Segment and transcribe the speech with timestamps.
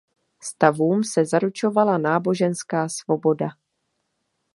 [0.39, 3.47] Stavům se zaručovala náboženská svoboda.